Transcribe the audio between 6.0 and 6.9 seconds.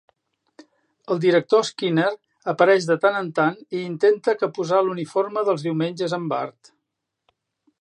a en Bart.